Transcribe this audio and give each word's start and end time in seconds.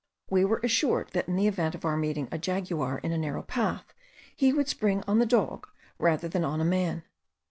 We 0.31 0.43
were 0.45 0.59
assured 0.63 1.11
that 1.11 1.27
in 1.27 1.35
the 1.35 1.45
event 1.45 1.75
of 1.75 1.85
our 1.85 1.95
meeting 1.95 2.27
a 2.31 2.39
jaguar 2.39 2.97
in 3.03 3.11
a 3.11 3.19
narrow 3.19 3.43
path 3.43 3.93
he 4.35 4.51
would 4.51 4.67
spring 4.67 5.03
on 5.05 5.19
the 5.19 5.27
dog 5.27 5.67
rather 5.99 6.27
than 6.27 6.43
on 6.43 6.59
a 6.59 6.65
man. 6.65 7.03